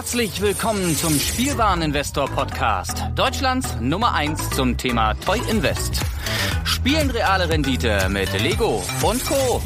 Herzlich 0.00 0.40
willkommen 0.40 0.96
zum 0.96 1.12
Spielwareninvestor 1.12 2.26
Podcast, 2.30 3.04
Deutschlands 3.16 3.76
Nummer 3.82 4.14
1 4.14 4.48
zum 4.48 4.78
Thema 4.78 5.12
Toy 5.12 5.38
Invest. 5.50 6.00
Spielen 6.64 7.10
reale 7.10 7.50
Rendite 7.50 8.08
mit 8.08 8.32
Lego 8.40 8.82
und 9.02 9.22
Co. 9.26 9.60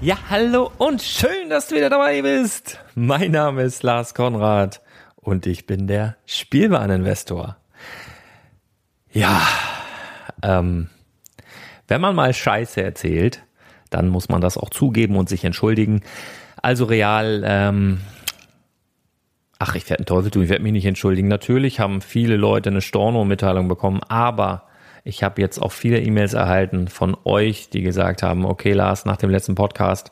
Ja, 0.00 0.18
hallo 0.28 0.72
und 0.78 1.02
schön, 1.02 1.48
dass 1.50 1.68
du 1.68 1.76
wieder 1.76 1.88
dabei 1.88 2.20
bist. 2.20 2.80
Mein 2.96 3.30
Name 3.30 3.62
ist 3.62 3.84
Lars 3.84 4.12
Konrad 4.12 4.82
und 5.14 5.46
ich 5.46 5.66
bin 5.66 5.86
der 5.86 6.16
Spielwareninvestor. 6.26 7.58
Ja, 9.12 9.40
ähm, 10.42 10.90
wenn 11.86 12.00
man 12.00 12.16
mal 12.16 12.34
Scheiße 12.34 12.82
erzählt, 12.82 13.44
dann 13.88 14.08
muss 14.08 14.28
man 14.28 14.40
das 14.40 14.58
auch 14.58 14.70
zugeben 14.70 15.16
und 15.16 15.28
sich 15.28 15.44
entschuldigen. 15.44 16.02
Also 16.60 16.86
real, 16.86 17.44
ähm, 17.46 18.00
ach, 19.58 19.74
ich 19.74 19.88
werde 19.88 20.00
einen 20.00 20.06
Teufel 20.06 20.30
tun, 20.30 20.42
ich 20.42 20.48
werde 20.48 20.62
mich 20.62 20.72
nicht 20.72 20.86
entschuldigen. 20.86 21.28
Natürlich 21.28 21.80
haben 21.80 22.00
viele 22.00 22.36
Leute 22.36 22.70
eine 22.70 22.80
Storno-Mitteilung 22.80 23.68
bekommen, 23.68 24.00
aber 24.08 24.62
ich 25.04 25.22
habe 25.22 25.40
jetzt 25.40 25.58
auch 25.58 25.72
viele 25.72 26.00
E-Mails 26.00 26.34
erhalten 26.34 26.88
von 26.88 27.16
euch, 27.24 27.70
die 27.70 27.82
gesagt 27.82 28.22
haben, 28.22 28.44
okay 28.44 28.72
Lars, 28.72 29.04
nach 29.04 29.16
dem 29.16 29.30
letzten 29.30 29.54
Podcast, 29.54 30.10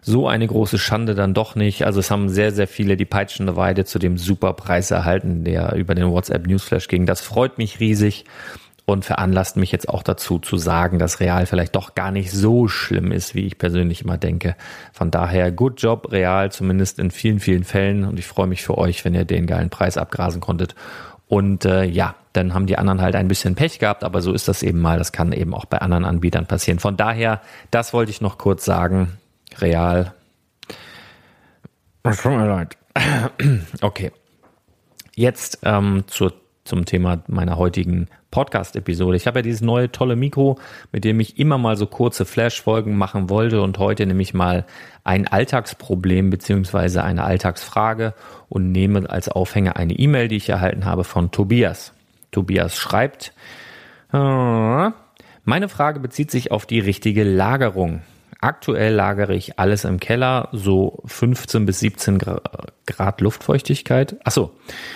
so 0.00 0.28
eine 0.28 0.46
große 0.46 0.78
Schande 0.78 1.14
dann 1.14 1.34
doch 1.34 1.54
nicht. 1.54 1.86
Also 1.86 2.00
es 2.00 2.10
haben 2.10 2.28
sehr, 2.28 2.52
sehr 2.52 2.68
viele 2.68 2.96
die 2.96 3.06
peitschende 3.06 3.56
Weide 3.56 3.84
zu 3.84 3.98
dem 3.98 4.18
Superpreis 4.18 4.90
erhalten, 4.90 5.44
der 5.44 5.74
über 5.74 5.94
den 5.94 6.10
WhatsApp 6.10 6.46
Newsflash 6.46 6.88
ging. 6.88 7.06
Das 7.06 7.20
freut 7.22 7.58
mich 7.58 7.80
riesig 7.80 8.24
und 8.86 9.04
veranlasst 9.04 9.56
mich 9.56 9.72
jetzt 9.72 9.88
auch 9.88 10.02
dazu 10.02 10.38
zu 10.38 10.58
sagen, 10.58 10.98
dass 10.98 11.20
Real 11.20 11.46
vielleicht 11.46 11.74
doch 11.74 11.94
gar 11.94 12.10
nicht 12.10 12.30
so 12.30 12.68
schlimm 12.68 13.12
ist, 13.12 13.34
wie 13.34 13.46
ich 13.46 13.56
persönlich 13.56 14.02
immer 14.02 14.18
denke. 14.18 14.56
Von 14.92 15.10
daher, 15.10 15.50
good 15.52 15.80
job, 15.80 16.12
Real, 16.12 16.52
zumindest 16.52 16.98
in 16.98 17.10
vielen, 17.10 17.40
vielen 17.40 17.64
Fällen. 17.64 18.04
Und 18.04 18.18
ich 18.18 18.26
freue 18.26 18.46
mich 18.46 18.62
für 18.62 18.76
euch, 18.76 19.04
wenn 19.04 19.14
ihr 19.14 19.24
den 19.24 19.46
geilen 19.46 19.70
Preis 19.70 19.96
abgrasen 19.96 20.40
konntet. 20.40 20.74
Und 21.26 21.64
äh, 21.64 21.84
ja, 21.84 22.14
dann 22.34 22.52
haben 22.52 22.66
die 22.66 22.76
anderen 22.76 23.00
halt 23.00 23.16
ein 23.16 23.28
bisschen 23.28 23.54
Pech 23.54 23.78
gehabt, 23.78 24.04
aber 24.04 24.20
so 24.20 24.32
ist 24.32 24.48
das 24.48 24.62
eben 24.62 24.80
mal. 24.80 24.98
Das 24.98 25.12
kann 25.12 25.32
eben 25.32 25.54
auch 25.54 25.64
bei 25.64 25.78
anderen 25.78 26.04
Anbietern 26.04 26.46
passieren. 26.46 26.78
Von 26.78 26.96
daher, 26.96 27.40
das 27.70 27.94
wollte 27.94 28.10
ich 28.10 28.20
noch 28.20 28.36
kurz 28.36 28.64
sagen. 28.64 29.18
Real. 29.58 30.12
Es 32.02 32.20
tut 32.20 32.32
mir 32.32 32.46
leid. 32.46 32.76
Okay. 33.80 34.12
Jetzt 35.16 35.60
ähm, 35.62 36.04
zur, 36.06 36.34
zum 36.64 36.84
Thema 36.84 37.22
meiner 37.28 37.56
heutigen 37.56 38.08
Podcast-Episode. 38.34 39.16
Ich 39.16 39.28
habe 39.28 39.38
ja 39.38 39.42
dieses 39.42 39.60
neue 39.60 39.92
tolle 39.92 40.16
Mikro, 40.16 40.58
mit 40.90 41.04
dem 41.04 41.20
ich 41.20 41.38
immer 41.38 41.56
mal 41.56 41.76
so 41.76 41.86
kurze 41.86 42.24
Flash-Folgen 42.24 42.98
machen 42.98 43.30
wollte 43.30 43.62
und 43.62 43.78
heute 43.78 44.04
nehme 44.06 44.22
ich 44.22 44.34
mal 44.34 44.66
ein 45.04 45.28
Alltagsproblem 45.28 46.30
beziehungsweise 46.30 47.04
eine 47.04 47.22
Alltagsfrage 47.22 48.12
und 48.48 48.72
nehme 48.72 49.08
als 49.08 49.28
Aufhänger 49.28 49.76
eine 49.76 49.92
E-Mail, 49.92 50.26
die 50.26 50.36
ich 50.36 50.48
erhalten 50.48 50.84
habe 50.84 51.04
von 51.04 51.30
Tobias. 51.30 51.92
Tobias 52.32 52.76
schreibt, 52.76 53.32
äh, 54.12 54.16
meine 54.16 55.68
Frage 55.68 56.00
bezieht 56.00 56.32
sich 56.32 56.50
auf 56.50 56.66
die 56.66 56.80
richtige 56.80 57.22
Lagerung. 57.22 58.02
Aktuell 58.40 58.94
lagere 58.94 59.36
ich 59.36 59.60
alles 59.60 59.84
im 59.84 60.00
Keller, 60.00 60.48
so 60.50 60.98
15 61.04 61.66
bis 61.66 61.78
17 61.78 62.18
Grad 62.18 63.20
Luftfeuchtigkeit. 63.20 64.16
Achso, 64.24 64.50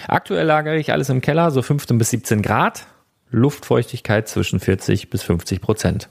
aktuell 0.09 0.45
lagere 0.45 0.77
ich 0.77 0.91
alles 0.91 1.09
im 1.09 1.21
Keller, 1.21 1.53
so 1.53 1.63
15 1.63 1.99
bis 1.99 2.11
17 2.11 2.43
Grad. 2.43 2.89
Luftfeuchtigkeit 3.31 4.29
zwischen 4.29 4.61
40 4.61 5.11
bis 5.11 5.23
50 5.23 5.61
Prozent. 5.61 6.09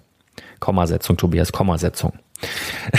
Kommasetzung, 0.60 1.18
Tobias, 1.18 1.52
Kommasetzung. 1.52 2.14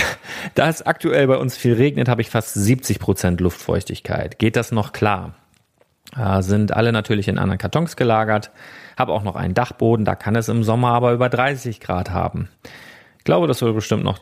Da 0.54 0.68
es 0.68 0.82
aktuell 0.82 1.26
bei 1.26 1.36
uns 1.36 1.56
viel 1.56 1.74
regnet, 1.74 2.08
habe 2.08 2.20
ich 2.20 2.30
fast 2.30 2.54
70 2.54 2.98
Prozent 3.00 3.40
Luftfeuchtigkeit. 3.40 4.38
Geht 4.38 4.56
das 4.56 4.72
noch 4.72 4.92
klar? 4.92 5.34
Äh, 6.16 6.42
sind 6.42 6.72
alle 6.72 6.92
natürlich 6.92 7.28
in 7.28 7.38
anderen 7.38 7.58
Kartons 7.58 7.96
gelagert. 7.96 8.50
Habe 8.96 9.12
auch 9.12 9.22
noch 9.22 9.36
einen 9.36 9.54
Dachboden, 9.54 10.04
da 10.04 10.14
kann 10.14 10.36
es 10.36 10.48
im 10.48 10.64
Sommer 10.64 10.92
aber 10.92 11.12
über 11.12 11.28
30 11.28 11.80
Grad 11.80 12.10
haben. 12.10 12.48
Ich 13.18 13.24
glaube, 13.24 13.46
das 13.46 13.60
würde 13.60 13.74
bestimmt 13.74 14.04
noch 14.04 14.20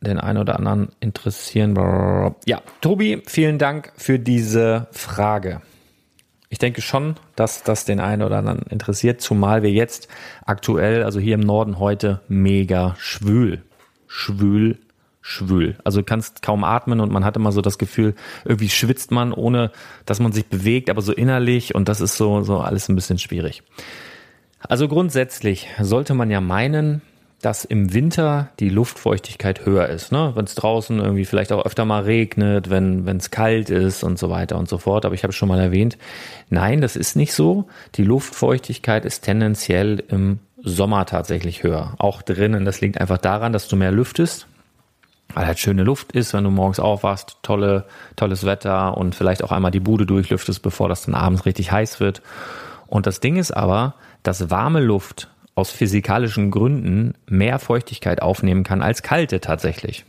den 0.00 0.18
einen 0.18 0.38
oder 0.38 0.56
anderen 0.56 0.90
interessieren. 1.00 1.74
Ja, 2.46 2.62
Tobi, 2.80 3.22
vielen 3.26 3.58
Dank 3.58 3.92
für 3.96 4.18
diese 4.18 4.86
Frage. 4.92 5.60
Ich 6.50 6.58
denke 6.58 6.80
schon, 6.80 7.16
dass 7.36 7.62
das 7.62 7.84
den 7.84 8.00
einen 8.00 8.22
oder 8.22 8.38
anderen 8.38 8.62
interessiert, 8.70 9.20
zumal 9.20 9.62
wir 9.62 9.70
jetzt 9.70 10.08
aktuell, 10.46 11.02
also 11.02 11.20
hier 11.20 11.34
im 11.34 11.40
Norden 11.40 11.78
heute, 11.78 12.20
mega 12.28 12.96
schwül, 12.98 13.62
schwül, 14.06 14.78
schwül. 15.20 15.76
Also 15.84 16.00
du 16.00 16.06
kannst 16.06 16.40
kaum 16.40 16.64
atmen 16.64 17.00
und 17.00 17.12
man 17.12 17.24
hat 17.24 17.36
immer 17.36 17.52
so 17.52 17.60
das 17.60 17.76
Gefühl, 17.76 18.14
irgendwie 18.46 18.70
schwitzt 18.70 19.10
man, 19.10 19.34
ohne 19.34 19.70
dass 20.06 20.20
man 20.20 20.32
sich 20.32 20.46
bewegt, 20.46 20.88
aber 20.88 21.02
so 21.02 21.12
innerlich 21.12 21.74
und 21.74 21.88
das 21.88 22.00
ist 22.00 22.16
so, 22.16 22.42
so 22.42 22.60
alles 22.60 22.88
ein 22.88 22.94
bisschen 22.94 23.18
schwierig. 23.18 23.62
Also 24.60 24.88
grundsätzlich 24.88 25.68
sollte 25.80 26.14
man 26.14 26.30
ja 26.30 26.40
meinen, 26.40 27.02
dass 27.40 27.64
im 27.64 27.94
Winter 27.94 28.48
die 28.58 28.68
Luftfeuchtigkeit 28.68 29.64
höher 29.64 29.88
ist. 29.88 30.10
Ne? 30.10 30.32
Wenn 30.34 30.44
es 30.44 30.56
draußen 30.56 30.98
irgendwie 30.98 31.24
vielleicht 31.24 31.52
auch 31.52 31.64
öfter 31.64 31.84
mal 31.84 32.02
regnet, 32.02 32.68
wenn 32.68 33.06
es 33.06 33.30
kalt 33.30 33.70
ist 33.70 34.02
und 34.02 34.18
so 34.18 34.28
weiter 34.28 34.58
und 34.58 34.68
so 34.68 34.78
fort. 34.78 35.04
Aber 35.04 35.14
ich 35.14 35.22
habe 35.22 35.32
schon 35.32 35.48
mal 35.48 35.60
erwähnt, 35.60 35.98
nein, 36.50 36.80
das 36.80 36.96
ist 36.96 37.14
nicht 37.14 37.32
so. 37.32 37.68
Die 37.94 38.02
Luftfeuchtigkeit 38.02 39.04
ist 39.04 39.20
tendenziell 39.20 40.02
im 40.08 40.40
Sommer 40.60 41.06
tatsächlich 41.06 41.62
höher. 41.62 41.94
Auch 41.98 42.22
drinnen. 42.22 42.64
Das 42.64 42.80
liegt 42.80 43.00
einfach 43.00 43.18
daran, 43.18 43.52
dass 43.52 43.68
du 43.68 43.76
mehr 43.76 43.92
lüftest. 43.92 44.48
Weil 45.34 45.46
halt 45.46 45.58
schöne 45.58 45.84
Luft 45.84 46.12
ist, 46.12 46.32
wenn 46.32 46.42
du 46.42 46.50
morgens 46.50 46.80
aufwachst, 46.80 47.36
tolle, 47.42 47.84
tolles 48.16 48.46
Wetter 48.46 48.96
und 48.96 49.14
vielleicht 49.14 49.44
auch 49.44 49.52
einmal 49.52 49.70
die 49.70 49.78
Bude 49.78 50.06
durchlüftest, 50.06 50.62
bevor 50.62 50.88
das 50.88 51.02
dann 51.04 51.14
abends 51.14 51.46
richtig 51.46 51.70
heiß 51.70 52.00
wird. 52.00 52.22
Und 52.86 53.06
das 53.06 53.20
Ding 53.20 53.36
ist 53.36 53.52
aber, 53.52 53.94
dass 54.22 54.50
warme 54.50 54.80
Luft 54.80 55.28
aus 55.58 55.70
physikalischen 55.70 56.52
Gründen 56.52 57.14
mehr 57.26 57.58
Feuchtigkeit 57.58 58.22
aufnehmen 58.22 58.62
kann 58.62 58.80
als 58.80 59.02
kalte 59.02 59.40
tatsächlich. 59.40 60.04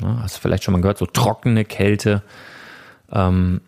Ja, 0.00 0.20
hast 0.22 0.36
du 0.36 0.40
vielleicht 0.40 0.64
schon 0.64 0.72
mal 0.72 0.82
gehört, 0.82 0.98
so 0.98 1.06
trockene 1.06 1.64
Kälte. 1.64 2.22
Ähm, 3.10 3.62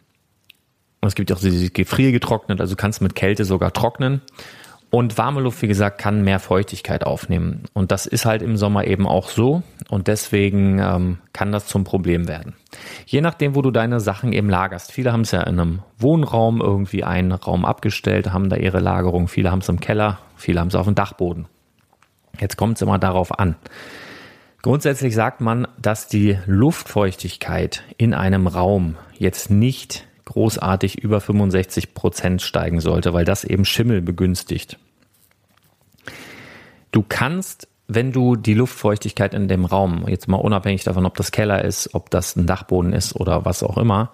es 1.00 1.14
gibt 1.14 1.32
auch 1.32 1.40
diese 1.40 1.70
gefriergetrocknet, 1.70 2.60
also 2.60 2.76
kannst 2.76 3.00
mit 3.00 3.14
Kälte 3.14 3.46
sogar 3.46 3.72
trocknen. 3.72 4.20
Und 4.90 5.18
warme 5.18 5.40
Luft, 5.40 5.60
wie 5.62 5.66
gesagt, 5.66 5.98
kann 5.98 6.22
mehr 6.22 6.38
Feuchtigkeit 6.38 7.04
aufnehmen. 7.04 7.64
Und 7.72 7.90
das 7.90 8.06
ist 8.06 8.26
halt 8.26 8.42
im 8.42 8.56
Sommer 8.56 8.86
eben 8.86 9.08
auch 9.08 9.28
so. 9.28 9.62
Und 9.88 10.06
deswegen 10.06 10.78
ähm, 10.78 11.18
kann 11.32 11.50
das 11.50 11.66
zum 11.66 11.82
Problem 11.82 12.28
werden. 12.28 12.54
Je 13.04 13.20
nachdem, 13.20 13.56
wo 13.56 13.62
du 13.62 13.72
deine 13.72 13.98
Sachen 13.98 14.32
eben 14.32 14.48
lagerst. 14.48 14.92
Viele 14.92 15.12
haben 15.12 15.22
es 15.22 15.32
ja 15.32 15.42
in 15.42 15.58
einem 15.58 15.78
Wohnraum 15.98 16.60
irgendwie 16.60 17.02
einen 17.02 17.32
Raum 17.32 17.64
abgestellt, 17.64 18.32
haben 18.32 18.48
da 18.48 18.56
ihre 18.56 18.78
Lagerung. 18.78 19.26
Viele 19.26 19.50
haben 19.50 19.58
es 19.60 19.68
im 19.68 19.80
Keller, 19.80 20.18
viele 20.36 20.60
haben 20.60 20.68
es 20.68 20.76
auf 20.76 20.86
dem 20.86 20.94
Dachboden. 20.94 21.46
Jetzt 22.38 22.56
kommt 22.56 22.76
es 22.76 22.82
immer 22.82 22.98
darauf 22.98 23.38
an. 23.38 23.56
Grundsätzlich 24.62 25.14
sagt 25.14 25.40
man, 25.40 25.68
dass 25.76 26.08
die 26.08 26.38
Luftfeuchtigkeit 26.46 27.82
in 27.98 28.14
einem 28.14 28.46
Raum 28.46 28.96
jetzt 29.18 29.50
nicht 29.50 30.06
großartig 30.24 31.02
über 31.02 31.20
65 31.20 31.94
Prozent 31.94 32.42
steigen 32.42 32.80
sollte, 32.80 33.12
weil 33.12 33.24
das 33.24 33.44
eben 33.44 33.64
Schimmel 33.64 34.00
begünstigt. 34.00 34.78
Du 36.92 37.04
kannst, 37.06 37.68
wenn 37.88 38.12
du 38.12 38.36
die 38.36 38.54
Luftfeuchtigkeit 38.54 39.34
in 39.34 39.48
dem 39.48 39.64
Raum, 39.64 40.06
jetzt 40.08 40.28
mal 40.28 40.36
unabhängig 40.36 40.84
davon, 40.84 41.06
ob 41.06 41.16
das 41.16 41.32
Keller 41.32 41.64
ist, 41.64 41.94
ob 41.94 42.10
das 42.10 42.36
ein 42.36 42.46
Dachboden 42.46 42.92
ist 42.92 43.16
oder 43.16 43.44
was 43.44 43.62
auch 43.62 43.76
immer, 43.76 44.12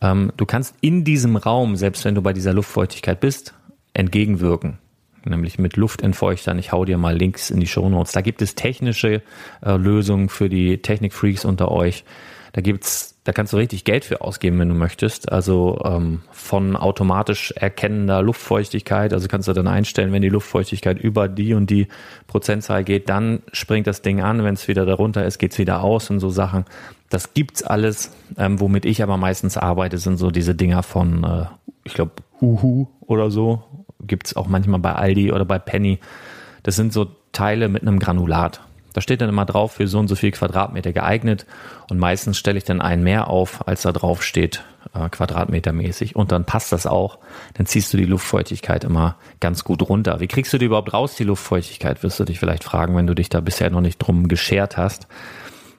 ähm, 0.00 0.32
du 0.36 0.46
kannst 0.46 0.74
in 0.80 1.04
diesem 1.04 1.36
Raum, 1.36 1.76
selbst 1.76 2.04
wenn 2.04 2.14
du 2.14 2.22
bei 2.22 2.32
dieser 2.32 2.52
Luftfeuchtigkeit 2.52 3.20
bist, 3.20 3.54
entgegenwirken. 3.94 4.78
Nämlich 5.24 5.58
mit 5.58 5.76
Luftentfeuchtern. 5.76 6.58
Ich 6.58 6.72
hau 6.72 6.84
dir 6.84 6.98
mal 6.98 7.16
Links 7.16 7.50
in 7.50 7.60
die 7.60 7.68
Show 7.68 7.88
Notes. 7.88 8.12
Da 8.12 8.22
gibt 8.22 8.42
es 8.42 8.56
technische 8.56 9.22
äh, 9.64 9.76
Lösungen 9.76 10.28
für 10.28 10.48
die 10.48 10.78
Technikfreaks 10.78 11.44
unter 11.44 11.70
euch. 11.70 12.04
Da 12.52 12.60
gibt's 12.60 13.12
da 13.24 13.30
kannst 13.30 13.52
du 13.52 13.56
richtig 13.56 13.84
Geld 13.84 14.04
für 14.04 14.20
ausgeben, 14.20 14.58
wenn 14.58 14.68
du 14.68 14.74
möchtest. 14.74 15.30
Also 15.30 15.80
ähm, 15.84 16.22
von 16.32 16.74
automatisch 16.76 17.52
erkennender 17.52 18.20
Luftfeuchtigkeit, 18.20 19.12
also 19.12 19.28
kannst 19.28 19.46
du 19.46 19.52
dann 19.52 19.68
einstellen, 19.68 20.12
wenn 20.12 20.22
die 20.22 20.28
Luftfeuchtigkeit 20.28 20.98
über 20.98 21.28
die 21.28 21.54
und 21.54 21.70
die 21.70 21.86
Prozentzahl 22.26 22.82
geht, 22.82 23.08
dann 23.08 23.42
springt 23.52 23.86
das 23.86 24.02
Ding 24.02 24.20
an, 24.20 24.42
wenn 24.42 24.54
es 24.54 24.66
wieder 24.66 24.84
darunter 24.86 25.24
ist, 25.24 25.38
geht's 25.38 25.58
wieder 25.58 25.82
aus 25.82 26.10
und 26.10 26.18
so 26.18 26.30
Sachen. 26.30 26.64
Das 27.10 27.32
gibt's 27.32 27.62
alles. 27.62 28.10
Ähm, 28.36 28.58
womit 28.58 28.86
ich 28.86 29.02
aber 29.04 29.16
meistens 29.16 29.56
arbeite, 29.56 29.98
sind 29.98 30.16
so 30.16 30.32
diese 30.32 30.56
Dinger 30.56 30.82
von, 30.82 31.22
äh, 31.22 31.44
ich 31.84 31.94
glaube, 31.94 32.12
Uhu 32.40 32.88
oder 33.02 33.30
so. 33.30 33.62
Gibt's 34.04 34.34
auch 34.34 34.48
manchmal 34.48 34.80
bei 34.80 34.94
Aldi 34.94 35.30
oder 35.30 35.44
bei 35.44 35.60
Penny. 35.60 36.00
Das 36.64 36.74
sind 36.74 36.92
so 36.92 37.06
Teile 37.30 37.68
mit 37.68 37.82
einem 37.82 38.00
Granulat. 38.00 38.62
Da 38.92 39.00
steht 39.00 39.20
dann 39.20 39.28
immer 39.28 39.44
drauf, 39.44 39.72
für 39.72 39.86
so 39.86 39.98
und 39.98 40.08
so 40.08 40.14
viel 40.14 40.30
Quadratmeter 40.30 40.92
geeignet. 40.92 41.46
Und 41.88 41.98
meistens 41.98 42.38
stelle 42.38 42.58
ich 42.58 42.64
dann 42.64 42.80
einen 42.80 43.02
mehr 43.02 43.28
auf, 43.28 43.66
als 43.66 43.82
da 43.82 43.92
drauf 43.92 44.22
steht, 44.22 44.62
äh, 44.94 45.08
quadratmetermäßig. 45.08 46.16
Und 46.16 46.32
dann 46.32 46.44
passt 46.44 46.72
das 46.72 46.86
auch. 46.86 47.18
Dann 47.54 47.66
ziehst 47.66 47.92
du 47.92 47.96
die 47.96 48.04
Luftfeuchtigkeit 48.04 48.84
immer 48.84 49.16
ganz 49.40 49.64
gut 49.64 49.88
runter. 49.88 50.20
Wie 50.20 50.28
kriegst 50.28 50.52
du 50.52 50.58
die 50.58 50.66
überhaupt 50.66 50.92
raus, 50.92 51.14
die 51.16 51.24
Luftfeuchtigkeit, 51.24 52.02
wirst 52.02 52.20
du 52.20 52.24
dich 52.24 52.38
vielleicht 52.38 52.64
fragen, 52.64 52.96
wenn 52.96 53.06
du 53.06 53.14
dich 53.14 53.28
da 53.28 53.40
bisher 53.40 53.70
noch 53.70 53.80
nicht 53.80 53.98
drum 53.98 54.28
geschert 54.28 54.76
hast. 54.76 55.06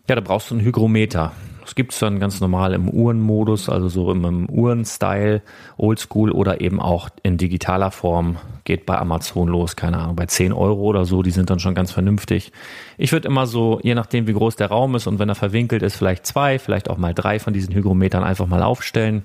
Ja, 0.09 0.15
da 0.15 0.21
brauchst 0.21 0.51
du 0.51 0.55
einen 0.55 0.65
Hygrometer. 0.65 1.31
Das 1.63 1.75
gibt 1.75 1.93
es 1.93 1.99
dann 1.99 2.19
ganz 2.19 2.41
normal 2.41 2.73
im 2.73 2.89
Uhrenmodus, 2.89 3.69
also 3.69 3.87
so 3.87 4.11
im, 4.11 4.25
im 4.25 4.49
Uhren-Style, 4.49 5.41
Oldschool 5.77 6.29
oder 6.29 6.59
eben 6.59 6.81
auch 6.81 7.09
in 7.23 7.37
digitaler 7.37 7.89
Form. 7.89 8.35
Geht 8.65 8.85
bei 8.85 8.97
Amazon 8.97 9.47
los, 9.47 9.77
keine 9.77 9.99
Ahnung, 9.99 10.17
bei 10.17 10.25
10 10.25 10.51
Euro 10.51 10.81
oder 10.81 11.05
so, 11.05 11.23
die 11.23 11.31
sind 11.31 11.49
dann 11.49 11.59
schon 11.59 11.73
ganz 11.73 11.91
vernünftig. 11.91 12.51
Ich 12.97 13.13
würde 13.13 13.29
immer 13.29 13.47
so, 13.47 13.79
je 13.81 13.95
nachdem 13.95 14.27
wie 14.27 14.33
groß 14.33 14.57
der 14.57 14.67
Raum 14.67 14.95
ist 14.95 15.07
und 15.07 15.19
wenn 15.19 15.29
er 15.29 15.35
verwinkelt 15.35 15.83
ist, 15.83 15.95
vielleicht 15.95 16.25
zwei, 16.25 16.59
vielleicht 16.59 16.89
auch 16.89 16.97
mal 16.97 17.13
drei 17.13 17.39
von 17.39 17.53
diesen 17.53 17.73
Hygrometern 17.73 18.23
einfach 18.23 18.47
mal 18.47 18.61
aufstellen. 18.61 19.23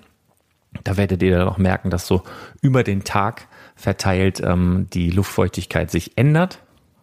Da 0.85 0.97
werdet 0.97 1.23
ihr 1.25 1.37
dann 1.37 1.49
auch 1.49 1.59
merken, 1.59 1.91
dass 1.91 2.07
so 2.07 2.23
über 2.63 2.85
den 2.85 3.03
Tag 3.03 3.49
verteilt 3.75 4.41
ähm, 4.45 4.87
die 4.93 5.11
Luftfeuchtigkeit 5.11 5.91
sich 5.91 6.17
ändert. 6.17 6.61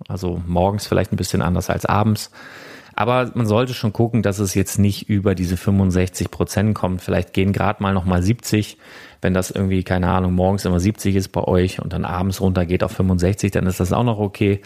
Also 0.07 0.41
morgens 0.45 0.88
vielleicht 0.88 1.11
ein 1.11 1.17
bisschen 1.17 1.41
anders 1.41 1.69
als 1.69 1.85
abends. 1.85 2.31
Aber 2.95 3.31
man 3.33 3.45
sollte 3.45 3.74
schon 3.74 3.92
gucken, 3.92 4.21
dass 4.21 4.39
es 4.39 4.53
jetzt 4.53 4.80
nicht 4.80 5.09
über 5.09 5.36
diese 5.36 5.57
65 5.57 6.31
Prozent 6.31 6.75
kommt. 6.75 7.01
Vielleicht 7.01 7.33
gehen 7.33 7.51
gerade 7.51 7.83
mal 7.83 7.94
noch 7.94 8.06
mal 8.06 8.24
70. 8.24 8.77
Wenn 9.21 9.33
das 9.33 9.51
irgendwie, 9.51 9.83
keine 9.83 10.09
Ahnung, 10.09 10.33
morgens 10.33 10.63
immer 10.65 10.80
70 10.80 11.15
ist 11.15 11.30
bei 11.30 11.44
euch 11.44 11.81
und 11.81 11.92
dann 11.92 12.06
abends 12.06 12.39
runter 12.39 12.65
geht 12.65 12.83
auf 12.83 12.94
65, 12.94 13.51
dann 13.51 13.68
ist 13.68 13.80
das 13.80 13.92
auch 13.92 14.03
noch 14.03 14.19
okay. 14.19 14.62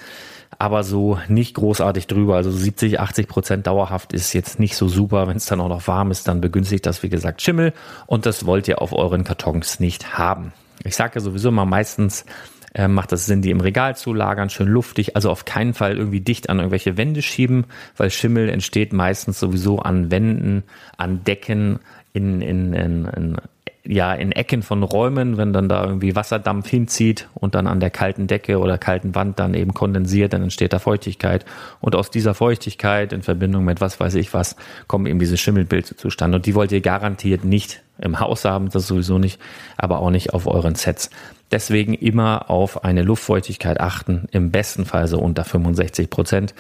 Aber 0.60 0.84
so 0.84 1.18
nicht 1.28 1.56
großartig 1.56 2.06
drüber. 2.06 2.36
Also 2.36 2.52
70, 2.52 3.00
80 3.00 3.28
Prozent 3.28 3.68
dauerhaft 3.68 4.14
ist 4.14 4.34
jetzt 4.34 4.60
nicht 4.60 4.76
so 4.76 4.88
super. 4.88 5.28
Wenn 5.28 5.38
es 5.38 5.46
dann 5.46 5.62
auch 5.62 5.70
noch 5.70 5.88
warm 5.88 6.12
ist, 6.12 6.28
dann 6.28 6.42
begünstigt 6.42 6.86
das, 6.86 7.02
wie 7.02 7.10
gesagt, 7.10 7.42
Schimmel. 7.42 7.74
Und 8.06 8.26
das 8.26 8.46
wollt 8.46 8.68
ihr 8.68 8.82
auf 8.82 8.94
euren 8.94 9.24
Kartons 9.24 9.80
nicht 9.80 10.18
haben. 10.18 10.54
Ich 10.84 10.96
sage 10.96 11.16
ja 11.16 11.22
sowieso 11.22 11.50
immer 11.50 11.66
meistens, 11.66 12.26
äh, 12.74 12.88
macht 12.88 13.12
das 13.12 13.26
Sinn, 13.26 13.42
die 13.42 13.52
im 13.52 13.62
Regal 13.62 13.96
zu 13.96 14.14
lagern, 14.14 14.50
schön 14.50 14.68
luftig, 14.68 15.16
also 15.16 15.30
auf 15.30 15.46
keinen 15.46 15.74
Fall 15.74 15.98
irgendwie 15.98 16.22
dicht 16.22 16.50
an 16.50 16.58
irgendwelche 16.58 16.98
Wände 16.98 17.22
schieben, 17.22 17.66
weil 17.98 18.10
Schimmel 18.10 18.50
entsteht 18.50 18.94
meistens 18.94 19.40
sowieso 19.40 19.80
an 19.80 20.12
Wänden, 20.12 20.64
an 20.98 21.24
Decken, 21.24 21.80
in, 22.14 22.42
in, 22.42 22.74
in, 22.74 23.06
in 23.06 23.38
ja, 23.86 24.14
in 24.14 24.32
Ecken 24.32 24.62
von 24.62 24.84
Räumen, 24.84 25.38
wenn 25.38 25.54
dann 25.54 25.70
da 25.70 25.84
irgendwie 25.86 26.16
Wasserdampf 26.16 26.68
hinzieht 26.68 27.30
und 27.34 27.56
dann 27.56 27.66
an 27.66 27.80
der 27.80 27.90
kalten 27.90 28.28
Decke 28.28 28.60
oder 28.60 28.78
kalten 28.78 29.16
Wand 29.16 29.40
dann 29.40 29.54
eben 29.54 29.74
kondensiert, 29.74 30.34
dann 30.34 30.44
entsteht 30.44 30.74
da 30.74 30.80
Feuchtigkeit. 30.80 31.46
Und 31.80 31.96
aus 31.96 32.12
dieser 32.12 32.34
Feuchtigkeit 32.34 33.14
in 33.14 33.22
Verbindung 33.22 33.64
mit 33.64 33.80
was 33.80 34.00
weiß 34.00 34.16
ich 34.16 34.34
was, 34.34 34.58
kommen 34.88 35.06
eben 35.06 35.20
diese 35.20 35.38
Schimmelpilze 35.38 35.96
zustande. 35.96 36.38
Und 36.38 36.46
die 36.46 36.56
wollt 36.56 36.72
ihr 36.72 36.82
garantiert 36.82 37.46
nicht 37.46 37.82
im 38.00 38.20
Haus 38.20 38.46
haben, 38.46 38.70
das 38.70 38.88
sowieso 38.88 39.18
nicht, 39.18 39.40
aber 39.78 40.00
auch 40.00 40.12
nicht 40.12 40.34
auf 40.34 40.46
euren 40.46 40.76
Sets. 40.76 41.10
Deswegen 41.52 41.94
immer 41.94 42.50
auf 42.50 42.84
eine 42.84 43.02
Luftfeuchtigkeit 43.02 43.80
achten, 43.80 44.28
im 44.32 44.52
besten 44.52 44.86
Fall 44.86 45.08
so 45.08 45.20
unter 45.20 45.44
65 45.44 46.10
Prozent. 46.10 46.54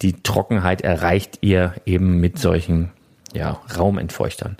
Die 0.00 0.14
Trockenheit 0.22 0.80
erreicht 0.80 1.38
ihr 1.42 1.74
eben 1.86 2.18
mit 2.18 2.38
solchen 2.38 2.90
ja, 3.34 3.60
Raumentfeuchtern. 3.78 4.56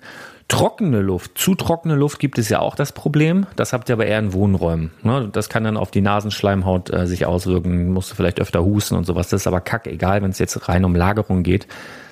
Trockene 0.52 1.00
Luft, 1.00 1.38
zu 1.38 1.54
trockene 1.54 1.94
Luft 1.94 2.18
gibt 2.18 2.36
es 2.36 2.50
ja 2.50 2.58
auch 2.58 2.74
das 2.74 2.92
Problem. 2.92 3.46
Das 3.56 3.72
habt 3.72 3.88
ihr 3.88 3.94
aber 3.94 4.04
eher 4.04 4.18
in 4.18 4.34
Wohnräumen. 4.34 4.90
Ne? 5.02 5.30
Das 5.32 5.48
kann 5.48 5.64
dann 5.64 5.78
auf 5.78 5.90
die 5.90 6.02
Nasenschleimhaut 6.02 6.92
äh, 6.92 7.06
sich 7.06 7.24
auswirken. 7.24 7.90
Musst 7.90 8.10
du 8.10 8.16
vielleicht 8.16 8.38
öfter 8.38 8.62
husten 8.62 8.96
und 8.96 9.04
sowas. 9.06 9.30
Das 9.30 9.40
ist 9.40 9.46
aber 9.46 9.62
kack, 9.62 9.86
egal, 9.86 10.20
wenn 10.20 10.30
es 10.30 10.38
jetzt 10.38 10.68
rein 10.68 10.84
um 10.84 10.94
Lagerung 10.94 11.42
geht. 11.42 11.68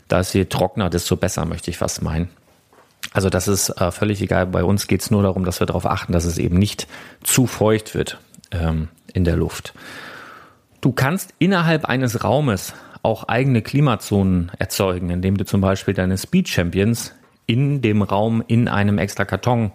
Da 0.09 0.21
ist 0.21 0.33
je 0.33 0.47
trockener, 0.47 0.89
desto 0.89 1.17
besser, 1.17 1.45
möchte 1.45 1.71
ich 1.71 1.77
fast 1.77 2.01
meinen. 2.01 2.31
Also 3.13 3.29
das 3.29 3.47
ist 3.47 3.79
äh, 3.79 3.91
völlig 3.91 4.23
egal. 4.23 4.47
Bei 4.47 4.65
uns 4.65 4.87
geht 4.87 5.03
es 5.03 5.11
nur 5.11 5.23
darum, 5.23 5.45
dass 5.45 5.61
wir 5.61 5.67
darauf 5.67 5.85
achten, 5.85 6.15
dass 6.15 6.25
es 6.25 6.39
eben 6.39 6.59
nicht 6.59 6.89
zu 7.23 7.47
feucht 7.47 7.95
wird 7.95 8.21
ähm, 8.53 8.89
in 9.13 9.25
der 9.25 9.37
Luft. 9.37 9.75
Du 10.81 10.93
kannst 10.93 11.35
innerhalb 11.39 11.85
eines 11.85 12.25
Raumes 12.25 12.73
auch 13.03 13.25
eigene 13.25 13.61
Klimazonen 13.61 14.51
erzeugen, 14.59 15.11
indem 15.11 15.37
du 15.37 15.45
zum 15.45 15.61
Beispiel 15.61 15.93
deine 15.93 16.17
Speed 16.17 16.49
Champions 16.49 17.13
in 17.51 17.83
dem 17.83 18.03
Raum 18.03 18.45
in 18.47 18.69
einem 18.69 18.99
extra 18.99 19.25
Karton, 19.25 19.73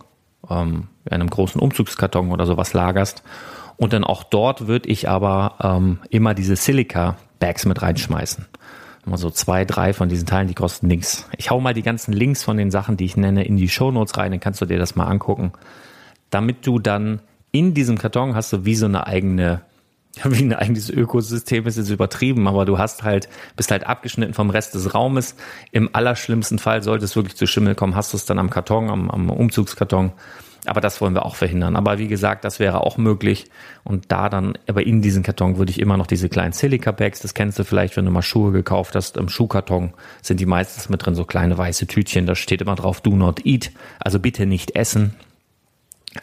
ähm, 0.49 0.87
einem 1.09 1.29
großen 1.29 1.59
Umzugskarton 1.59 2.31
oder 2.31 2.45
sowas 2.45 2.71
lagerst. 2.71 3.21
Und 3.75 3.91
dann 3.91 4.05
auch 4.05 4.23
dort 4.23 4.67
würde 4.67 4.87
ich 4.87 5.09
aber 5.09 5.55
ähm, 5.61 5.99
immer 6.09 6.33
diese 6.33 6.55
Silica-Bags 6.55 7.65
mit 7.65 7.81
reinschmeißen. 7.81 8.45
Immer 9.05 9.17
so 9.17 9.29
zwei, 9.29 9.65
drei 9.65 9.91
von 9.91 10.07
diesen 10.07 10.25
Teilen, 10.25 10.47
die 10.47 10.53
kosten 10.53 10.87
nichts. 10.87 11.27
Ich 11.37 11.51
hau 11.51 11.59
mal 11.59 11.73
die 11.73 11.83
ganzen 11.83 12.13
Links 12.13 12.43
von 12.43 12.55
den 12.55 12.71
Sachen, 12.71 12.95
die 12.95 13.03
ich 13.03 13.17
nenne, 13.17 13.43
in 13.43 13.57
die 13.57 13.67
Shownotes 13.67 14.17
rein, 14.17 14.31
dann 14.31 14.39
kannst 14.39 14.61
du 14.61 14.65
dir 14.65 14.79
das 14.79 14.95
mal 14.95 15.07
angucken. 15.07 15.51
Damit 16.29 16.65
du 16.65 16.79
dann 16.79 17.19
in 17.51 17.73
diesem 17.73 17.97
Karton 17.97 18.35
hast 18.35 18.53
du 18.53 18.63
wie 18.63 18.75
so 18.75 18.85
eine 18.85 19.05
eigene, 19.05 19.61
wie 20.23 20.43
ein 20.43 20.53
eigenes 20.53 20.89
Ökosystem 20.89 21.65
ist 21.67 21.77
jetzt 21.77 21.89
übertrieben, 21.89 22.47
aber 22.47 22.65
du 22.65 22.77
hast 22.77 23.03
halt, 23.03 23.29
bist 23.55 23.71
halt 23.71 23.85
abgeschnitten 23.85 24.33
vom 24.33 24.49
Rest 24.49 24.73
des 24.73 24.93
Raumes. 24.93 25.35
Im 25.71 25.89
allerschlimmsten 25.93 26.59
Fall 26.59 26.83
sollte 26.83 27.05
es 27.05 27.15
wirklich 27.15 27.35
zu 27.35 27.47
Schimmel 27.47 27.75
kommen, 27.75 27.95
hast 27.95 28.13
du 28.13 28.17
es 28.17 28.25
dann 28.25 28.39
am 28.39 28.49
Karton, 28.49 28.89
am, 28.89 29.09
am 29.09 29.29
Umzugskarton 29.29 30.13
aber 30.65 30.81
das 30.81 30.99
wollen 31.01 31.13
wir 31.13 31.25
auch 31.25 31.35
verhindern. 31.35 31.75
Aber 31.75 31.97
wie 31.99 32.07
gesagt, 32.07 32.43
das 32.43 32.59
wäre 32.59 32.81
auch 32.81 32.97
möglich. 32.97 33.45
Und 33.83 34.11
da 34.11 34.29
dann, 34.29 34.57
aber 34.67 34.85
in 34.85 35.01
diesen 35.01 35.23
Karton 35.23 35.57
würde 35.57 35.71
ich 35.71 35.79
immer 35.79 35.97
noch 35.97 36.07
diese 36.07 36.29
kleinen 36.29 36.53
Silica-Bags, 36.53 37.21
das 37.21 37.33
kennst 37.33 37.59
du 37.59 37.63
vielleicht, 37.63 37.95
wenn 37.97 38.05
du 38.05 38.11
mal 38.11 38.21
Schuhe 38.21 38.51
gekauft 38.51 38.95
hast, 38.95 39.17
im 39.17 39.29
Schuhkarton 39.29 39.93
sind 40.21 40.39
die 40.39 40.45
meistens 40.45 40.89
mit 40.89 41.05
drin, 41.05 41.15
so 41.15 41.25
kleine 41.25 41.57
weiße 41.57 41.87
Tütchen, 41.87 42.25
da 42.25 42.35
steht 42.35 42.61
immer 42.61 42.75
drauf, 42.75 43.01
do 43.01 43.15
not 43.15 43.45
eat, 43.45 43.71
also 43.99 44.19
bitte 44.19 44.45
nicht 44.45 44.75
essen. 44.75 45.15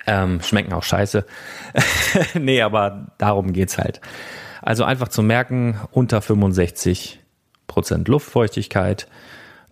Ähm, 0.06 0.40
schmecken 0.40 0.72
auch 0.72 0.82
scheiße. 0.82 1.24
nee, 2.34 2.62
aber 2.62 3.06
darum 3.18 3.52
geht's 3.52 3.78
halt. 3.78 4.00
Also 4.60 4.84
einfach 4.84 5.08
zu 5.08 5.22
merken, 5.22 5.80
unter 5.90 6.22
65 6.22 7.20
Prozent 7.66 8.08
Luftfeuchtigkeit. 8.08 9.06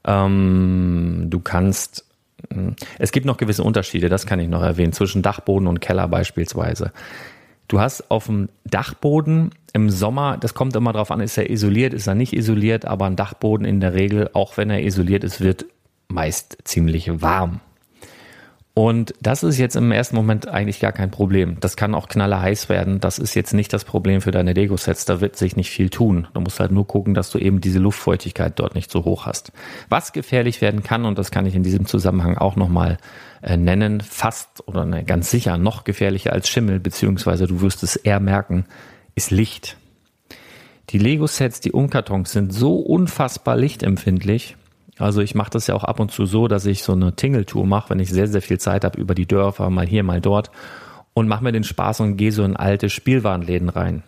Ähm, 0.05 1.27
du 1.29 1.41
kannst 1.41 2.05
es 2.99 3.13
gibt 3.13 3.27
noch 3.27 3.37
gewisse 3.37 3.63
Unterschiede, 3.63 4.09
das 4.09 4.27
kann 4.27 4.41
ich 4.41 4.49
noch 4.49 4.63
erwähnen, 4.63 4.93
zwischen 4.93 5.23
Dachboden 5.23 5.69
und 5.69 5.81
Keller 5.81 6.09
beispielsweise. 6.09 6.93
Du 7.69 7.81
hast 7.81 8.11
auf 8.11 8.27
dem 8.27 8.49
Dachboden 8.65 9.51
im 9.73 9.91
Sommer, 9.91 10.37
das 10.39 10.55
kommt 10.55 10.75
immer 10.75 10.93
darauf 10.93 11.11
an, 11.11 11.21
ist 11.21 11.39
er 11.39 11.51
isoliert, 11.51 11.95
ist 11.95 12.09
er 12.09 12.15
nicht 12.15 12.33
isoliert, 12.33 12.85
aber 12.85 13.07
ein 13.07 13.17
Dachboden 13.17 13.65
in 13.65 13.81
der 13.81 13.95
Regel, 13.95 14.31
auch 14.33 14.57
wenn 14.57 14.71
er 14.71 14.83
isoliert 14.83 15.23
ist, 15.23 15.41
wird 15.41 15.67
meist 16.09 16.59
ziemlich 16.65 17.23
warm. 17.23 17.61
Und 18.73 19.15
das 19.21 19.43
ist 19.43 19.59
jetzt 19.59 19.75
im 19.75 19.91
ersten 19.91 20.15
Moment 20.15 20.47
eigentlich 20.47 20.79
gar 20.79 20.93
kein 20.93 21.11
Problem. 21.11 21.59
Das 21.61 21.77
kann 21.77 21.95
auch 21.95 22.09
knallerheiß 22.09 22.69
werden. 22.69 23.01
Das 23.01 23.19
ist 23.19 23.35
jetzt 23.35 23.53
nicht 23.53 23.73
das 23.73 23.85
Problem 23.85 24.21
für 24.21 24.31
deine 24.31 24.53
Lego-Sets. 24.53 25.05
Da 25.07 25.21
wird 25.21 25.37
sich 25.37 25.57
nicht 25.57 25.71
viel 25.71 25.91
tun. 25.91 26.29
Du 26.35 26.41
musst 26.41 26.61
halt 26.61 26.71
nur 26.71 26.87
gucken, 26.87 27.13
dass 27.13 27.31
du 27.31 27.39
eben 27.39 27.61
diese 27.61 27.81
Luftfeuchtigkeit 27.81 28.59
dort 28.59 28.77
nicht 28.77 28.91
so 28.91 29.05
hoch 29.05 29.27
hast. 29.27 29.53
Was 29.89 30.13
gefährlich 30.13 30.61
werden 30.61 30.85
kann, 30.85 31.05
und 31.05 31.19
das 31.19 31.33
kann 31.33 31.47
ich 31.47 31.57
in 31.57 31.65
diesem 31.65 31.87
Zusammenhang 31.87 32.39
auch 32.39 32.55
nochmal 32.55 32.99
äh, 33.43 33.57
nennen, 33.57 34.01
fast 34.01 34.67
oder 34.69 34.85
ne, 34.85 35.05
ganz 35.05 35.31
sicher 35.31 35.59
noch 35.59 35.83
gefährlicher 35.83 36.33
als 36.33 36.49
Schimmel, 36.49 36.79
beziehungsweise 36.79 37.49
du 37.49 37.61
wirst 37.63 37.83
es 37.83 37.97
eher 37.97 38.21
merken, 38.21 38.67
ist 39.17 39.33
Licht. 39.33 39.77
Die 40.91 40.99
Lego-Sets, 40.99 41.61
die 41.61 41.73
Umkartons 41.73 42.33
sind 42.33 42.53
so 42.53 42.77
unfassbar 42.77 43.57
lichtempfindlich, 43.57 44.57
also 45.01 45.21
ich 45.21 45.35
mache 45.35 45.51
das 45.51 45.67
ja 45.67 45.75
auch 45.75 45.85
ab 45.85 46.01
und 46.01 46.11
zu 46.11 46.27
so, 46.27 46.49
dass 46.49 46.67
ich 46.67 46.83
so 46.83 46.93
eine 46.93 47.15
Tingeltour 47.15 47.67
mache, 47.67 47.91
wenn 47.91 48.01
ich 48.01 48.11
sehr, 48.11 48.29
sehr 48.29 48.43
viel 48.43 48.59
Zeit 48.59 48.85
habe 48.85 49.01
über 49.01 49.15
die 49.15 49.27
Dörfer, 49.27 49.71
mal 49.71 49.87
hier, 49.87 50.03
mal 50.03 50.21
dort 50.21 50.51
und 51.15 51.29
mache 51.29 51.45
mir 51.45 51.53
den 51.53 51.65
Spaß 51.65 52.01
und 52.01 52.17
gehe 52.17 52.33
so 52.33 52.45
in 52.45 52.57
alte 52.57 52.89
Spielwarenläden 52.89 53.69
rein. 53.69 54.03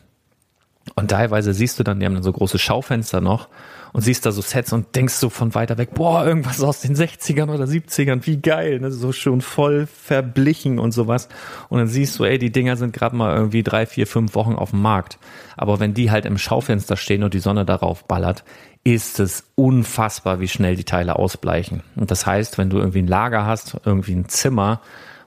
Und 0.94 1.10
teilweise 1.10 1.54
siehst 1.54 1.78
du 1.78 1.84
dann, 1.84 2.00
die 2.00 2.06
haben 2.06 2.14
dann 2.14 2.22
so 2.22 2.32
große 2.32 2.58
Schaufenster 2.58 3.20
noch 3.20 3.48
und 3.92 4.02
siehst 4.02 4.26
da 4.26 4.32
so 4.32 4.42
Sets 4.42 4.72
und 4.72 4.96
denkst 4.96 5.14
so 5.14 5.30
von 5.30 5.54
weiter 5.54 5.78
weg, 5.78 5.94
boah, 5.94 6.26
irgendwas 6.26 6.60
aus 6.62 6.80
den 6.80 6.96
60ern 6.96 7.52
oder 7.52 7.64
70ern, 7.64 8.26
wie 8.26 8.38
geil, 8.38 8.80
ne? 8.80 8.90
so 8.90 9.12
schön 9.12 9.40
voll 9.40 9.86
verblichen 9.86 10.78
und 10.78 10.92
sowas. 10.92 11.28
Und 11.68 11.78
dann 11.78 11.88
siehst 11.88 12.18
du, 12.18 12.24
ey, 12.24 12.38
die 12.38 12.50
Dinger 12.50 12.76
sind 12.76 12.92
gerade 12.92 13.14
mal 13.14 13.36
irgendwie 13.36 13.62
drei, 13.62 13.86
vier, 13.86 14.06
fünf 14.06 14.34
Wochen 14.34 14.54
auf 14.54 14.70
dem 14.70 14.82
Markt. 14.82 15.18
Aber 15.56 15.78
wenn 15.78 15.94
die 15.94 16.10
halt 16.10 16.24
im 16.24 16.38
Schaufenster 16.38 16.96
stehen 16.96 17.22
und 17.22 17.34
die 17.34 17.38
Sonne 17.38 17.64
darauf 17.64 18.04
ballert, 18.04 18.44
ist 18.84 19.20
es 19.20 19.44
unfassbar, 19.54 20.40
wie 20.40 20.48
schnell 20.48 20.74
die 20.74 20.84
Teile 20.84 21.16
ausbleichen. 21.16 21.82
Und 21.94 22.10
das 22.10 22.26
heißt, 22.26 22.58
wenn 22.58 22.70
du 22.70 22.78
irgendwie 22.78 23.02
ein 23.02 23.06
Lager 23.08 23.46
hast, 23.46 23.76
irgendwie 23.84 24.14
ein 24.14 24.28
Zimmer 24.28 24.80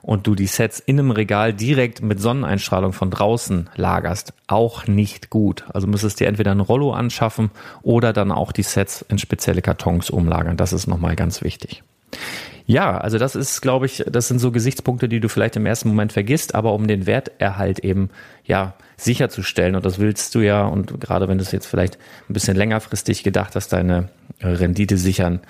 und 0.06 0.28
du 0.28 0.36
die 0.36 0.46
Sets 0.46 0.78
in 0.78 1.00
einem 1.00 1.10
Regal 1.10 1.52
direkt 1.52 2.00
mit 2.00 2.20
Sonneneinstrahlung 2.20 2.92
von 2.92 3.10
draußen 3.10 3.68
lagerst, 3.74 4.32
auch 4.46 4.86
nicht 4.86 5.30
gut. 5.30 5.64
Also 5.74 5.88
müsstest 5.88 6.20
du 6.20 6.24
dir 6.24 6.28
entweder 6.28 6.52
ein 6.52 6.60
Rollo 6.60 6.92
anschaffen 6.92 7.50
oder 7.82 8.12
dann 8.12 8.30
auch 8.30 8.52
die 8.52 8.62
Sets 8.62 9.04
in 9.08 9.18
spezielle 9.18 9.62
Kartons 9.62 10.08
umlagern. 10.08 10.56
Das 10.56 10.72
ist 10.72 10.86
nochmal 10.86 11.16
ganz 11.16 11.42
wichtig. 11.42 11.82
Ja, 12.66 12.98
also 12.98 13.18
das 13.18 13.34
ist, 13.34 13.60
glaube 13.62 13.86
ich, 13.86 14.04
das 14.08 14.28
sind 14.28 14.38
so 14.38 14.52
Gesichtspunkte, 14.52 15.08
die 15.08 15.18
du 15.18 15.28
vielleicht 15.28 15.56
im 15.56 15.66
ersten 15.66 15.88
Moment 15.88 16.12
vergisst, 16.12 16.54
aber 16.54 16.72
um 16.72 16.86
den 16.86 17.06
Werterhalt 17.06 17.80
eben 17.80 18.10
ja 18.44 18.74
sicherzustellen 18.96 19.74
und 19.74 19.84
das 19.84 19.98
willst 19.98 20.34
du 20.36 20.40
ja 20.40 20.66
und 20.66 21.00
gerade 21.00 21.28
wenn 21.28 21.38
du 21.38 21.42
es 21.42 21.52
jetzt 21.52 21.66
vielleicht 21.66 21.98
ein 22.28 22.32
bisschen 22.32 22.56
längerfristig 22.56 23.24
gedacht 23.24 23.56
hast, 23.56 23.72
deine 23.72 24.08
Rendite 24.40 24.98
sichern, 24.98 25.40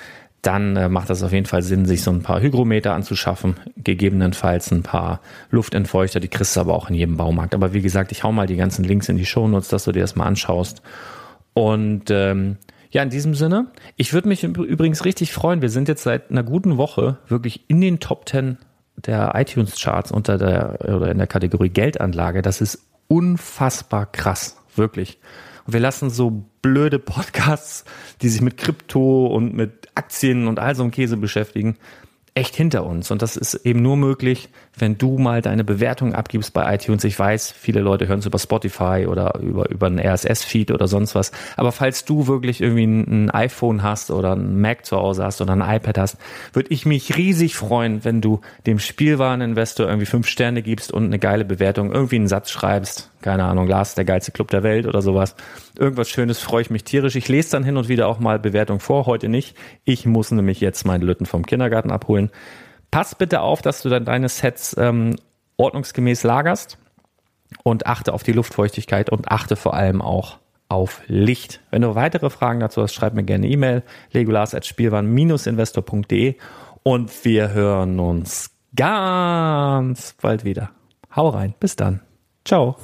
dann 0.47 0.77
äh, 0.77 0.89
macht 0.89 1.11
das 1.11 1.23
auf 1.23 1.33
jeden 1.33 1.47
Fall 1.47 1.63
Sinn, 1.63 1.87
sich 1.87 2.03
so 2.03 2.11
ein 2.11 2.23
paar 2.23 2.41
Hygrometer 2.41 2.95
anzuschaffen, 2.95 3.57
gegebenenfalls 3.77 4.71
ein 4.71 4.83
paar 4.83 5.21
Luftentfeuchter, 5.51 6.21
die 6.21 6.29
kriegst 6.29 6.55
du 6.55 6.61
aber 6.61 6.75
auch 6.75 6.89
in 6.89 6.95
jedem 6.95 7.17
Baumarkt. 7.17 7.55
Aber 7.55 7.73
wie 7.73 7.83
gesagt, 7.83 8.13
ich 8.13 8.23
hau 8.23 8.33
mal 8.33 8.47
die 8.47 8.57
ganzen 8.57 8.85
Links 8.85 9.09
in 9.09 9.17
die 9.17 9.27
Shownotes, 9.27 9.69
dass 9.69 9.85
du 9.85 9.93
dir 9.93 10.01
das 10.01 10.15
mal 10.15 10.27
anschaust. 10.27 10.83
Und 11.53 12.11
ähm, 12.11 12.59
Ja, 12.91 13.03
in 13.03 13.11
diesem 13.11 13.35
Sinne, 13.35 13.67
ich 13.97 14.13
würde 14.13 14.29
mich 14.29 14.45
übrigens 14.45 15.05
richtig 15.05 15.33
freuen. 15.33 15.61
Wir 15.63 15.71
sind 15.71 15.89
jetzt 15.89 16.05
seit 16.05 16.31
einer 16.31 16.43
guten 16.43 16.77
Woche 16.77 17.19
wirklich 17.29 17.69
in 17.69 17.81
den 17.81 18.01
Top 18.01 18.29
10 18.29 18.59
der 18.97 19.33
iTunes 19.35 19.79
Charts 19.81 20.11
unter 20.11 20.39
der 20.39 20.79
oder 20.95 21.11
in 21.11 21.19
der 21.19 21.27
Kategorie 21.27 21.69
Geldanlage. 21.69 22.43
Das 22.43 22.61
ist 22.61 22.87
unfassbar 23.09 24.07
krass, 24.07 24.57
wirklich. 24.77 25.19
Und 25.67 25.73
wir 25.73 25.81
lassen 25.81 26.11
so 26.11 26.45
blöde 26.67 26.99
Podcasts, 26.99 27.85
die 28.23 28.29
sich 28.29 28.41
mit 28.41 28.57
Krypto 28.57 29.27
und 29.27 29.55
mit 29.55 29.89
Aktien 29.95 30.49
und 30.49 30.59
all 30.59 30.75
so 30.75 30.83
einem 30.83 30.91
Käse 30.91 31.17
beschäftigen, 31.17 31.77
echt 32.35 32.57
hinter 32.57 32.85
uns. 32.85 33.13
Und 33.13 33.23
das 33.23 33.37
ist 33.37 33.55
eben 33.55 33.83
nur 33.83 33.97
möglich, 33.97 34.49
wenn 34.77 34.99
du 34.99 35.17
mal 35.17 35.43
deine 35.43 35.63
Bewertung 35.63 36.13
abgibst 36.13 36.53
bei 36.53 36.75
iTunes. 36.75 37.05
Ich 37.05 37.17
weiß, 37.17 37.53
viele 37.53 37.81
Leute 37.81 38.09
hören 38.09 38.19
es 38.19 38.27
über 38.27 38.41
Spotify 38.41 39.07
oder 39.09 39.39
über, 39.39 39.71
über 39.71 39.87
einen 39.87 40.01
RSS-Feed 40.01 40.73
oder 40.73 40.89
sonst 40.89 41.15
was. 41.15 41.31
Aber 41.57 41.71
falls 41.71 42.05
du 42.05 42.27
wirklich 42.27 42.61
irgendwie 42.61 42.85
ein, 42.85 43.31
iPhone 43.31 43.85
hast 43.85 44.11
oder 44.11 44.35
ein 44.35 44.61
Mac 44.61 44.85
zu 44.85 44.97
Hause 44.97 45.23
hast 45.23 45.41
oder 45.41 45.53
ein 45.53 45.77
iPad 45.77 45.99
hast, 45.99 46.17
würde 46.53 46.71
ich 46.73 46.85
mich 46.85 47.17
riesig 47.17 47.55
freuen, 47.55 48.05
wenn 48.05 48.21
du 48.21 48.41
dem 48.67 48.81
Spielwareninvestor 48.81 49.87
irgendwie 49.87 50.07
fünf 50.07 50.27
Sterne 50.27 50.63
gibst 50.63 50.91
und 50.91 51.05
eine 51.05 51.21
geile 51.21 51.45
Bewertung, 51.45 51.93
irgendwie 51.93 52.17
einen 52.17 52.29
Satz 52.29 52.51
schreibst. 52.51 53.13
Keine 53.27 53.43
Ahnung, 53.43 53.67
Lars, 53.67 53.97
der 53.97 54.05
geilste 54.05 54.31
Club 54.31 54.53
der 54.53 54.63
Welt 54.63 54.87
oder 54.87 55.03
sowas. 55.03 55.35
Irgendwas 55.77 56.09
Schönes 56.09 56.39
freue 56.39 56.63
ich 56.63 56.71
mich 56.71 56.85
tierisch. 56.85 57.17
Ich 57.17 57.27
lese 57.27 57.51
dann 57.51 57.65
hin 57.65 57.77
und 57.77 57.89
wieder 57.89 58.07
auch 58.07 58.21
mal 58.21 58.39
Bewertung 58.39 58.79
vor, 58.79 59.07
heute 59.07 59.29
nicht. 59.29 59.57
Ich 59.83 60.07
muss 60.07 60.31
nämlich 60.31 60.61
jetzt 60.61 60.87
meine 60.87 61.05
Lütten 61.05 61.27
vom 61.27 61.45
Kindergarten 61.45 61.91
abholen. 61.91 62.31
Pass 62.93 63.17
bitte 63.17 63.41
auf, 63.41 63.63
dass 63.63 63.83
du 63.83 63.89
dann 63.89 64.05
deine 64.05 64.29
Sets 64.29 64.77
ähm, 64.79 65.17
ordnungsgemäß 65.57 66.23
lagerst 66.23 66.79
und 67.65 67.87
achte 67.87 68.15
auf 68.15 68.23
die 68.23 68.31
Luftfeuchtigkeit 68.31 69.11
und 69.11 69.29
achte 69.29 69.57
vor 69.57 69.75
allem 69.75 70.03
auch 70.03 70.39
auf 70.69 71.03
Licht. 71.09 71.59
Wenn 71.73 71.83
du 71.83 71.97
weitere 71.97 72.31
Fragen 72.31 72.61
dazu 72.61 72.81
hast, 72.81 72.95
schreib 72.95 73.15
mir 73.15 73.25
gerne 73.25 73.49
E-Mail 73.49 73.83
legolas@spielwaren-investor.de 74.13 76.37
und 76.85 77.25
wir 77.25 77.53
hören 77.53 77.99
uns 77.99 78.53
ganz 78.77 80.15
bald 80.23 80.45
wieder. 80.45 80.71
Hau 81.17 81.31
rein, 81.31 81.55
bis 81.59 81.75
dann. 81.75 82.03
Ciao. 82.47 82.77